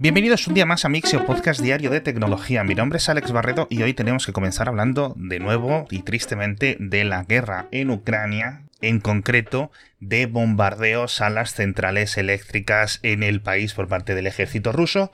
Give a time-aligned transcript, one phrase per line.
[0.00, 2.62] Bienvenidos un día más a Mixio, podcast diario de tecnología.
[2.62, 6.76] Mi nombre es Alex Barredo y hoy tenemos que comenzar hablando de nuevo y tristemente
[6.78, 13.40] de la guerra en Ucrania, en concreto de bombardeos a las centrales eléctricas en el
[13.40, 15.10] país por parte del ejército ruso,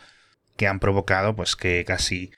[0.59, 2.33] que han provocado pues que casi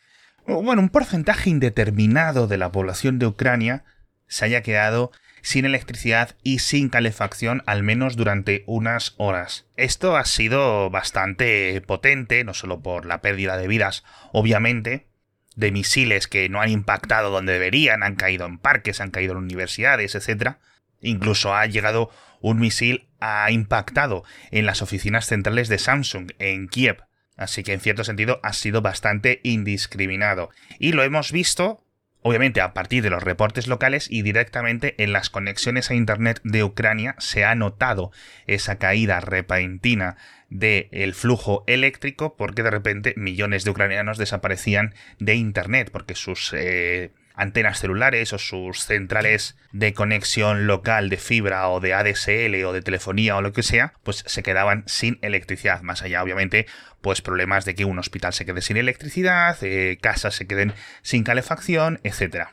[0.47, 3.83] bueno, un porcentaje indeterminado de la población de Ucrania
[4.29, 5.11] se haya quedado
[5.47, 9.69] sin electricidad y sin calefacción al menos durante unas horas.
[9.77, 14.03] Esto ha sido bastante potente, no solo por la pérdida de vidas,
[14.33, 15.07] obviamente,
[15.55, 19.39] de misiles que no han impactado donde deberían, han caído en parques, han caído en
[19.39, 20.57] universidades, etc.
[21.01, 27.05] Incluso ha llegado un misil, ha impactado en las oficinas centrales de Samsung en Kiev.
[27.37, 30.51] Así que en cierto sentido ha sido bastante indiscriminado.
[30.81, 31.86] Y lo hemos visto
[32.23, 36.65] Obviamente a partir de los reportes locales y directamente en las conexiones a Internet de
[36.65, 38.11] Ucrania se ha notado
[38.47, 40.17] esa caída repentina
[40.49, 46.53] del flujo eléctrico porque de repente millones de ucranianos desaparecían de Internet porque sus...
[46.53, 52.73] Eh, antenas celulares o sus centrales de conexión local de fibra o de ADSL o
[52.73, 55.83] de telefonía o lo que sea, pues se quedaban sin electricidad.
[55.83, 56.67] Más allá, obviamente,
[57.03, 61.23] pues problemas de que un hospital se quede sin electricidad, eh, casas se queden sin
[61.25, 62.49] calefacción, etc.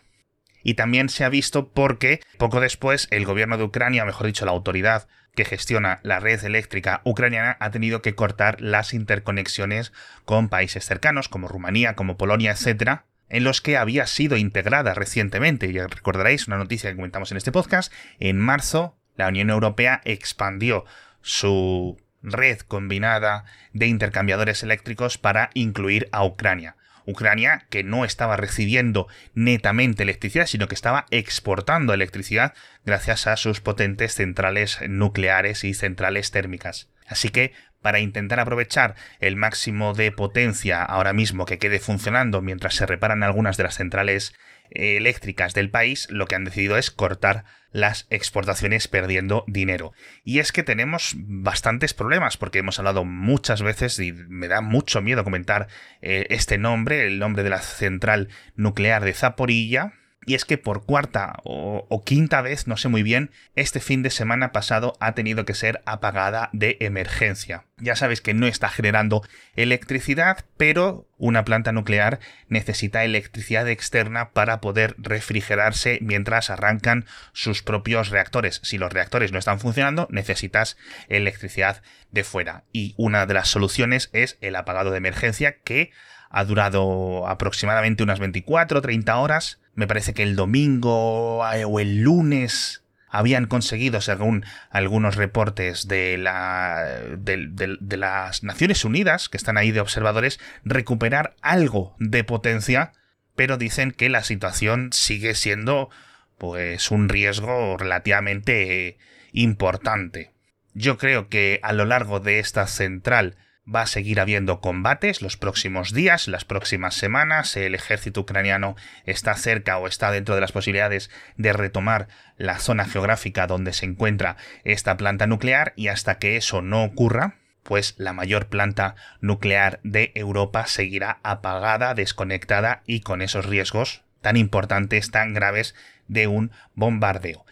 [0.64, 4.52] Y también se ha visto porque poco después el gobierno de Ucrania, mejor dicho, la
[4.52, 9.92] autoridad que gestiona la red eléctrica ucraniana ha tenido que cortar las interconexiones
[10.26, 15.74] con países cercanos como Rumanía, como Polonia, etcétera, en los que había sido integrada recientemente.
[15.74, 17.92] Ya recordaréis una noticia que comentamos en este podcast.
[18.20, 20.86] En marzo, la Unión Europea expandió
[21.22, 26.76] su red combinada de intercambiadores eléctricos para incluir a Ucrania.
[27.06, 32.54] Ucrania que no estaba recibiendo netamente electricidad, sino que estaba exportando electricidad
[32.86, 36.88] gracias a sus potentes centrales nucleares y centrales térmicas.
[37.08, 37.52] Así que
[37.84, 43.22] para intentar aprovechar el máximo de potencia ahora mismo que quede funcionando mientras se reparan
[43.22, 44.34] algunas de las centrales
[44.72, 49.94] eh, eléctricas del país, lo que han decidido es cortar las exportaciones perdiendo dinero.
[50.24, 55.02] Y es que tenemos bastantes problemas, porque hemos hablado muchas veces y me da mucho
[55.02, 55.68] miedo comentar
[56.02, 59.94] eh, este nombre, el nombre de la central nuclear de Zaporilla,
[60.26, 64.10] y es que por cuarta o, quinta vez, no sé muy bien, este fin de
[64.10, 67.66] semana pasado ha tenido que ser apagada de emergencia.
[67.78, 69.24] Ya sabéis que no está generando
[69.56, 78.10] electricidad, pero una planta nuclear necesita electricidad externa para poder refrigerarse mientras arrancan sus propios
[78.10, 78.62] reactores.
[78.64, 80.78] Si los reactores no están funcionando, necesitas
[81.10, 81.82] electricidad
[82.12, 82.64] de fuera.
[82.72, 85.92] Y una de las soluciones es el apagado de emergencia que
[86.30, 91.80] ha durado aproximadamente unas 24 o 30 horas me parece que el domingo eh, o
[91.80, 96.84] el lunes habían conseguido, según algunos reportes de, la,
[97.16, 102.92] de, las Naciones Unidas, que están ahí de observadores, recuperar algo de potencia,
[103.36, 105.92] pero dicen que la situación sigue siendo
[106.40, 108.98] pues un riesgo relativamente
[109.32, 110.32] importante.
[110.74, 113.36] Yo creo que a lo largo de esta central
[113.66, 117.56] Va a seguir habiendo combates los próximos días, las próximas semanas.
[117.56, 118.76] El ejército ucraniano
[119.06, 123.86] está cerca o está dentro de las posibilidades de retomar la zona geográfica donde se
[123.86, 124.36] encuentra
[124.66, 130.12] esta planta nuclear y hasta que eso no ocurra, pues la mayor planta nuclear de
[130.14, 135.74] Europa seguirá apagada, desconectada y con esos riesgos tan importantes, tan graves
[136.08, 137.46] de un bombardeo.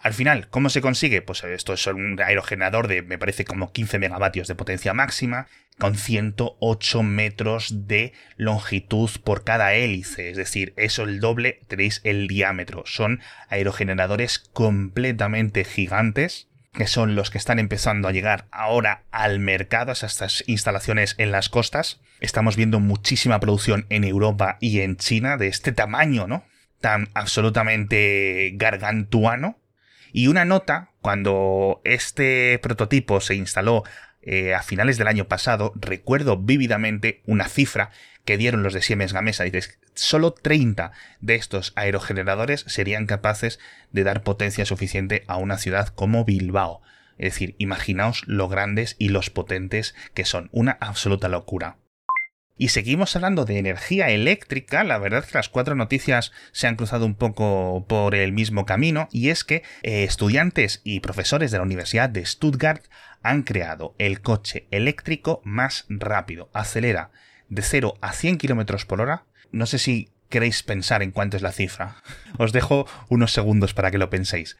[0.00, 1.20] Al final, ¿cómo se consigue?
[1.20, 5.46] Pues esto es un aerogenerador de, me parece, como 15 megavatios de potencia máxima,
[5.76, 10.30] con 108 metros de longitud por cada hélice.
[10.30, 12.84] Es decir, eso el doble, tenéis el diámetro.
[12.86, 13.20] Son
[13.50, 19.94] aerogeneradores completamente gigantes que son los que están empezando a llegar ahora al mercado, a
[19.94, 22.00] estas instalaciones en las costas.
[22.20, 26.44] Estamos viendo muchísima producción en Europa y en China de este tamaño, ¿no?
[26.80, 29.58] Tan absolutamente gargantuano.
[30.12, 33.84] Y una nota, cuando este prototipo se instaló
[34.22, 37.90] eh, a finales del año pasado, recuerdo vívidamente una cifra
[38.24, 39.44] que dieron los de Siemens Gamesa.
[39.44, 43.58] Dices, solo 30 de estos aerogeneradores serían capaces
[43.92, 46.82] de dar potencia suficiente a una ciudad como Bilbao.
[47.18, 50.48] Es decir, imaginaos lo grandes y los potentes que son.
[50.52, 51.76] Una absoluta locura.
[52.56, 56.76] Y seguimos hablando de energía eléctrica, la verdad es que las cuatro noticias se han
[56.76, 61.56] cruzado un poco por el mismo camino, y es que eh, estudiantes y profesores de
[61.56, 62.84] la Universidad de Stuttgart
[63.22, 66.50] han creado el coche eléctrico más rápido.
[66.52, 67.12] Acelera
[67.50, 69.26] de 0 a 100 km por hora.
[69.52, 72.02] No sé si queréis pensar en cuánto es la cifra.
[72.38, 74.56] Os dejo unos segundos para que lo penséis.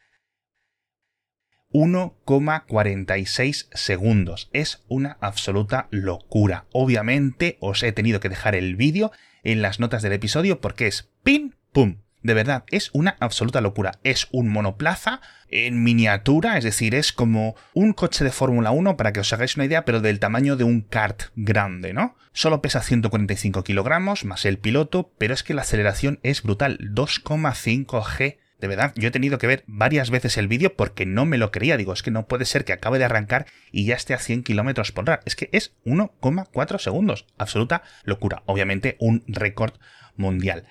[1.73, 4.49] 1,46 segundos.
[4.53, 6.65] Es una absoluta locura.
[6.73, 9.11] Obviamente os he tenido que dejar el vídeo
[9.43, 12.01] en las notas del episodio porque es pin pum.
[12.23, 13.93] De verdad, es una absoluta locura.
[14.03, 19.11] Es un monoplaza en miniatura, es decir, es como un coche de Fórmula 1, para
[19.11, 22.15] que os hagáis una idea, pero del tamaño de un kart grande, ¿no?
[22.31, 28.03] Solo pesa 145 kilogramos, más el piloto, pero es que la aceleración es brutal, 2,5
[28.03, 31.39] G de verdad, yo he tenido que ver varias veces el vídeo porque no me
[31.39, 31.77] lo creía.
[31.77, 34.43] Digo, es que no puede ser que acabe de arrancar y ya esté a 100
[34.43, 35.21] kilómetros por hora.
[35.25, 37.25] Es que es 1,4 segundos.
[37.39, 38.43] Absoluta locura.
[38.45, 39.73] Obviamente, un récord
[40.15, 40.67] mundial.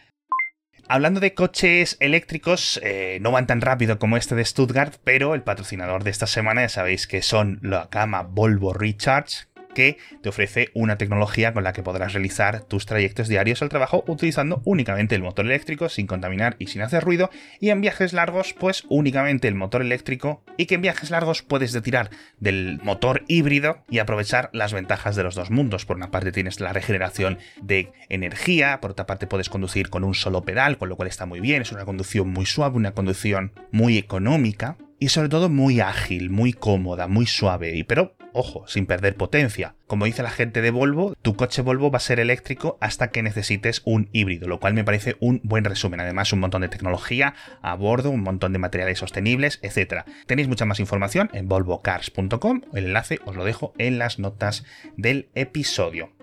[0.93, 5.43] Hablando de coches eléctricos, eh, no van tan rápido como este de Stuttgart, pero el
[5.45, 10.71] patrocinador de esta semana ya sabéis que son la gama Volvo Recharge, que te ofrece
[10.75, 15.23] una tecnología con la que podrás realizar tus trayectos diarios al trabajo utilizando únicamente el
[15.23, 17.31] motor eléctrico sin contaminar y sin hacer ruido
[17.61, 21.81] y en viajes largos pues únicamente el motor eléctrico y que en viajes largos puedes
[21.83, 25.87] tirar del motor híbrido y aprovechar las ventajas de los dos mundos.
[25.87, 30.15] Por una parte tienes la regeneración de energía, por otra parte puedes conducir con un
[30.15, 33.53] solo pedal, con lo cual está muy bien, es una conducción muy suave, una conducción
[33.71, 38.87] muy económica y sobre todo muy ágil, muy cómoda, muy suave, y pero ojo, sin
[38.87, 39.75] perder potencia.
[39.87, 43.23] Como dice la gente de Volvo, tu coche Volvo va a ser eléctrico hasta que
[43.23, 46.01] necesites un híbrido, lo cual me parece un buen resumen.
[46.01, 50.05] Además, un montón de tecnología a bordo, un montón de materiales sostenibles, etc.
[50.27, 54.65] Tenéis mucha más información en volvocars.com, el enlace os lo dejo en las notas
[54.97, 56.20] del episodio.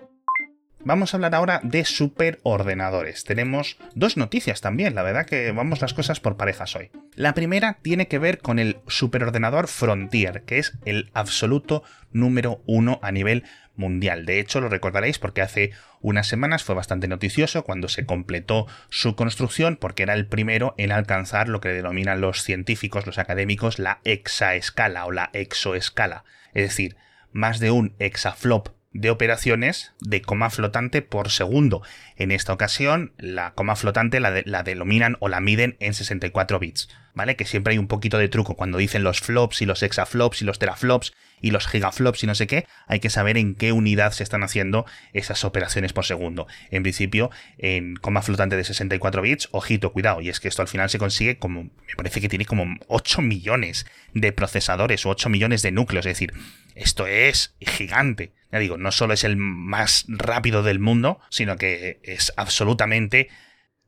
[0.84, 3.24] Vamos a hablar ahora de superordenadores.
[3.24, 6.90] Tenemos dos noticias también, la verdad que vamos las cosas por parejas hoy.
[7.14, 11.82] La primera tiene que ver con el superordenador Frontier, que es el absoluto
[12.12, 13.44] número uno a nivel
[13.74, 14.24] mundial.
[14.24, 19.16] De hecho, lo recordaréis porque hace unas semanas fue bastante noticioso cuando se completó su
[19.16, 24.00] construcción porque era el primero en alcanzar lo que denominan los científicos, los académicos, la
[24.04, 26.24] exaescala o la exoescala.
[26.54, 26.96] Es decir,
[27.32, 31.82] más de un exaflop de operaciones de coma flotante por segundo.
[32.16, 36.88] En esta ocasión, la coma flotante la, la, denominan o la miden en 64 bits,
[37.14, 37.36] ¿vale?
[37.36, 40.44] Que siempre hay un poquito de truco cuando dicen los flops y los exaflops y
[40.44, 44.12] los teraflops y los gigaflops y no sé qué, hay que saber en qué unidad
[44.12, 46.46] se están haciendo esas operaciones por segundo.
[46.70, 50.68] En principio, en coma flotante de 64 bits, ojito, cuidado, y es que esto al
[50.68, 55.28] final se consigue como, me parece que tiene como 8 millones de procesadores o 8
[55.28, 56.32] millones de núcleos, es decir,
[56.78, 58.32] esto es gigante.
[58.50, 63.28] Ya digo, no solo es el más rápido del mundo, sino que es absolutamente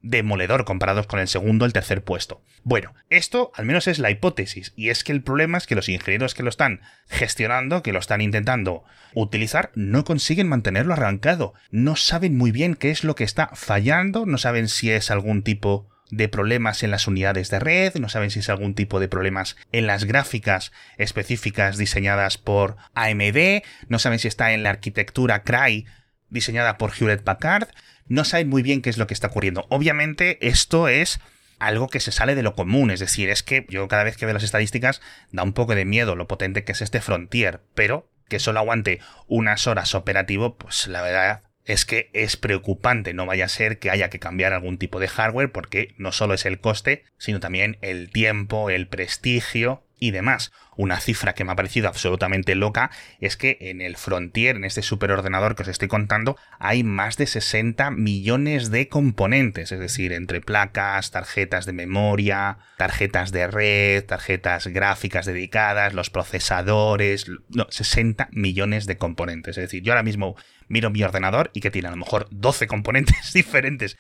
[0.03, 2.43] demoledor comparados con el segundo el tercer puesto.
[2.63, 5.89] Bueno, esto al menos es la hipótesis, y es que el problema es que los
[5.89, 8.85] ingenieros que lo están gestionando, que lo están intentando
[9.15, 14.27] utilizar, no consiguen mantenerlo arrancado, no saben muy bien qué es lo que está fallando,
[14.27, 18.31] no saben si es algún tipo de problemas en las unidades de red, no saben
[18.31, 24.19] si es algún tipo de problemas en las gráficas específicas diseñadas por AMD, no saben
[24.19, 25.87] si está en la arquitectura Cry
[26.29, 27.69] diseñada por Hewlett Packard,
[28.07, 29.67] no saben muy bien qué es lo que está ocurriendo.
[29.69, 31.21] Obviamente esto es
[31.59, 34.27] algo que se sale de lo común, es decir, es que yo cada vez que
[34.27, 38.11] veo las estadísticas da un poco de miedo lo potente que es este Frontier, pero
[38.29, 43.45] que solo aguante unas horas operativo, pues la verdad es que es preocupante, no vaya
[43.45, 46.61] a ser que haya que cambiar algún tipo de hardware porque no solo es el
[46.61, 50.51] coste, sino también el tiempo, el prestigio y demás.
[50.77, 52.91] Una cifra que me ha parecido absolutamente loca
[53.21, 57.27] es que en el Frontier, en este superordenador que os estoy contando, hay más de
[57.27, 64.67] 60 millones de componentes, es decir, entre placas, tarjetas de memoria, tarjetas de red, tarjetas
[64.69, 69.59] gráficas dedicadas, los procesadores, no, 60 millones de componentes.
[69.59, 70.35] Es decir, yo ahora mismo
[70.69, 73.99] miro mi ordenador y que tiene a lo mejor 12 componentes diferentes.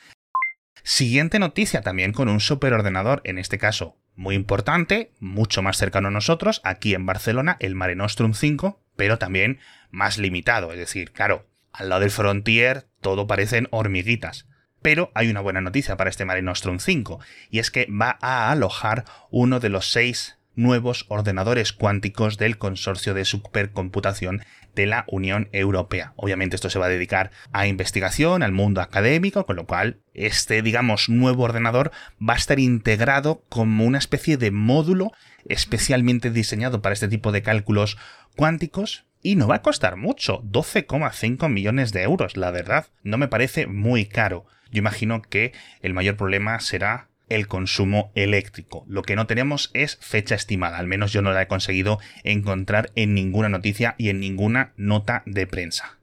[0.82, 6.10] Siguiente noticia también con un superordenador, en este caso muy importante, mucho más cercano a
[6.10, 9.60] nosotros, aquí en Barcelona, el Mare Nostrum 5, pero también
[9.90, 10.72] más limitado.
[10.72, 14.46] Es decir, claro, al lado del Frontier todo parecen hormiguitas.
[14.82, 17.20] Pero hay una buena noticia para este Mare Nostrum 5,
[17.50, 23.14] y es que va a alojar uno de los seis nuevos ordenadores cuánticos del consorcio
[23.14, 24.42] de supercomputación
[24.74, 26.12] de la Unión Europea.
[26.16, 30.62] Obviamente esto se va a dedicar a investigación, al mundo académico, con lo cual este,
[30.62, 31.90] digamos, nuevo ordenador
[32.20, 35.12] va a estar integrado como una especie de módulo
[35.48, 37.96] especialmente diseñado para este tipo de cálculos
[38.36, 43.28] cuánticos y no va a costar mucho, 12,5 millones de euros, la verdad, no me
[43.28, 44.46] parece muy caro.
[44.70, 45.52] Yo imagino que
[45.82, 48.84] el mayor problema será el consumo eléctrico.
[48.86, 52.90] Lo que no tenemos es fecha estimada, al menos yo no la he conseguido encontrar
[52.96, 55.98] en ninguna noticia y en ninguna nota de prensa.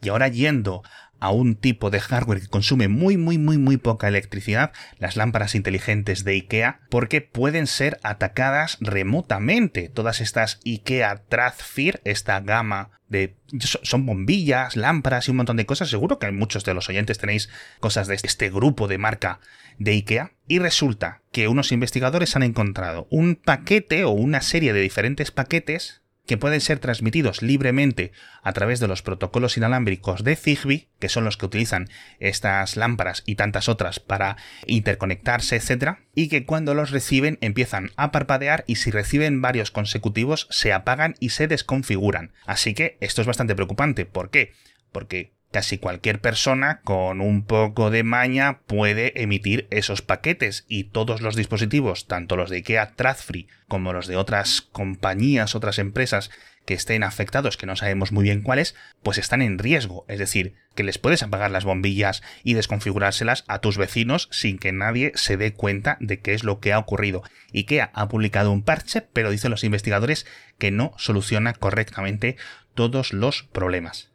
[0.00, 0.82] Y ahora yendo
[1.20, 5.54] a un tipo de hardware que consume muy muy muy muy poca electricidad, las lámparas
[5.54, 9.88] inteligentes de IKEA, porque pueden ser atacadas remotamente.
[9.88, 15.88] Todas estas IKEA Tradfir, esta gama de son bombillas, lámparas y un montón de cosas.
[15.88, 17.48] Seguro que muchos de los oyentes tenéis
[17.80, 19.40] cosas de este grupo de marca
[19.78, 20.32] de IKEA.
[20.46, 26.03] Y resulta que unos investigadores han encontrado un paquete o una serie de diferentes paquetes
[26.26, 28.12] que pueden ser transmitidos libremente
[28.42, 31.88] a través de los protocolos inalámbricos de Zigbee, que son los que utilizan
[32.18, 38.12] estas lámparas y tantas otras para interconectarse, etc., y que cuando los reciben empiezan a
[38.12, 42.32] parpadear y si reciben varios consecutivos se apagan y se desconfiguran.
[42.46, 44.06] Así que esto es bastante preocupante.
[44.06, 44.52] ¿Por qué?
[44.92, 51.20] Porque casi cualquier persona con un poco de maña puede emitir esos paquetes y todos
[51.20, 56.32] los dispositivos, tanto los de IKEA Tradfree como los de otras compañías, otras empresas
[56.66, 60.04] que estén afectados, que no sabemos muy bien cuáles, pues están en riesgo.
[60.08, 64.72] Es decir, que les puedes apagar las bombillas y desconfigurárselas a tus vecinos sin que
[64.72, 67.22] nadie se dé cuenta de qué es lo que ha ocurrido.
[67.54, 70.26] IKEA ha publicado un parche, pero dicen los investigadores
[70.58, 72.36] que no soluciona correctamente
[72.74, 74.13] todos los problemas.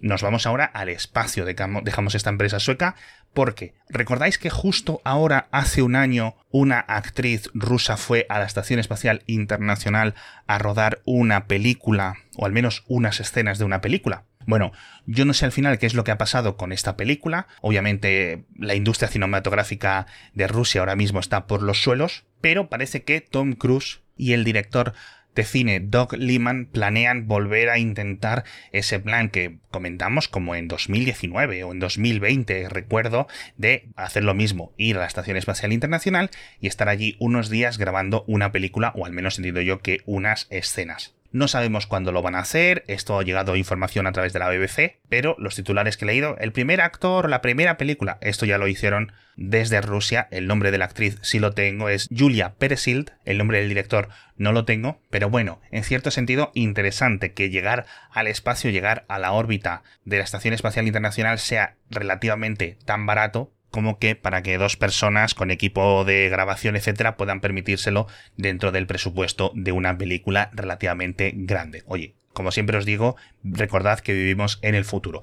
[0.00, 2.96] Nos vamos ahora al espacio, dejamos esta empresa sueca,
[3.32, 8.78] porque recordáis que justo ahora, hace un año, una actriz rusa fue a la Estación
[8.78, 10.14] Espacial Internacional
[10.46, 14.24] a rodar una película, o al menos unas escenas de una película.
[14.46, 14.72] Bueno,
[15.06, 17.48] yo no sé al final qué es lo que ha pasado con esta película.
[17.62, 23.20] Obviamente la industria cinematográfica de Rusia ahora mismo está por los suelos, pero parece que
[23.20, 24.94] Tom Cruise y el director
[25.36, 31.62] de cine Doug Liman planean volver a intentar ese plan que comentamos como en 2019
[31.62, 36.66] o en 2020, recuerdo, de hacer lo mismo, ir a la Estación Espacial Internacional y
[36.66, 41.15] estar allí unos días grabando una película, o al menos entiendo yo que unas escenas.
[41.36, 44.48] No sabemos cuándo lo van a hacer, esto ha llegado información a través de la
[44.48, 48.56] BBC, pero los titulares que he leído, el primer actor, la primera película, esto ya
[48.56, 53.10] lo hicieron desde Rusia, el nombre de la actriz sí lo tengo, es Julia Peresild,
[53.26, 57.84] el nombre del director no lo tengo, pero bueno, en cierto sentido interesante que llegar
[58.10, 63.52] al espacio, llegar a la órbita de la Estación Espacial Internacional sea relativamente tan barato
[63.76, 68.86] como que para que dos personas con equipo de grabación, etcétera, puedan permitírselo dentro del
[68.86, 71.82] presupuesto de una película relativamente grande.
[71.84, 75.20] Oye, como siempre os digo, recordad que vivimos en el futuro.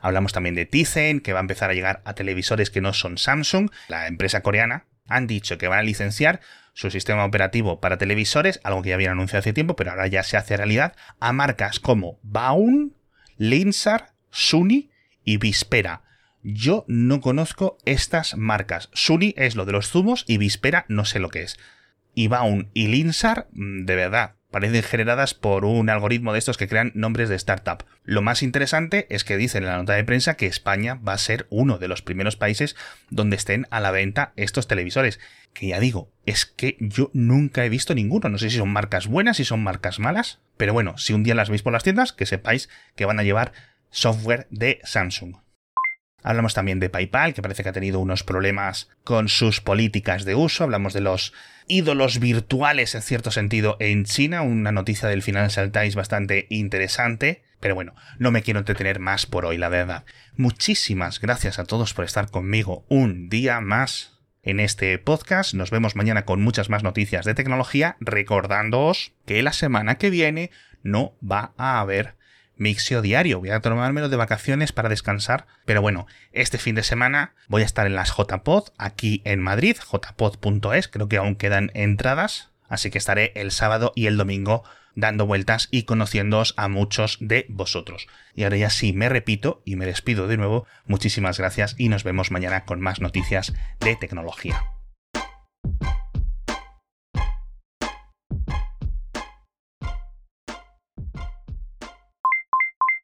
[0.00, 3.16] Hablamos también de Tizen, que va a empezar a llegar a televisores que no son
[3.16, 4.86] Samsung, la empresa coreana.
[5.06, 6.40] Han dicho que van a licenciar
[6.72, 10.24] su sistema operativo para televisores, algo que ya habían anunciado hace tiempo, pero ahora ya
[10.24, 12.96] se hace realidad, a marcas como Baun,
[13.36, 14.90] Linsar, Suni
[15.22, 16.02] y Vispera.
[16.42, 18.90] Yo no conozco estas marcas.
[18.92, 21.56] Suni es lo de los zumos y Vispera no sé lo que es.
[22.14, 26.68] Y Baun y Linsar, mm, de verdad, parecen generadas por un algoritmo de estos que
[26.68, 27.84] crean nombres de startup.
[28.04, 31.18] Lo más interesante es que dicen en la nota de prensa que España va a
[31.18, 32.76] ser uno de los primeros países
[33.08, 35.20] donde estén a la venta estos televisores.
[35.54, 38.28] Que ya digo, es que yo nunca he visto ninguno.
[38.28, 40.40] No sé si son marcas buenas, si son marcas malas.
[40.56, 43.22] Pero bueno, si un día las veis por las tiendas, que sepáis que van a
[43.22, 43.52] llevar
[43.90, 45.41] software de Samsung.
[46.22, 50.34] Hablamos también de PayPal, que parece que ha tenido unos problemas con sus políticas de
[50.34, 50.64] uso.
[50.64, 51.32] Hablamos de los
[51.66, 54.42] ídolos virtuales, en cierto sentido, en China.
[54.42, 57.42] Una noticia del Financial Times bastante interesante.
[57.60, 60.04] Pero bueno, no me quiero entretener más por hoy, la verdad.
[60.36, 65.54] Muchísimas gracias a todos por estar conmigo un día más en este podcast.
[65.54, 70.50] Nos vemos mañana con muchas más noticias de tecnología, recordándoos que la semana que viene
[70.82, 72.16] no va a haber
[72.56, 73.40] mixio diario.
[73.40, 75.46] Voy a tomármelo de vacaciones para descansar.
[75.64, 79.76] Pero bueno, este fin de semana voy a estar en las JPod aquí en Madrid,
[79.78, 82.50] jpod.es, creo que aún quedan entradas.
[82.68, 87.46] Así que estaré el sábado y el domingo dando vueltas y conociéndoos a muchos de
[87.48, 88.06] vosotros.
[88.34, 90.66] Y ahora ya sí me repito y me despido de nuevo.
[90.86, 94.62] Muchísimas gracias y nos vemos mañana con más noticias de tecnología.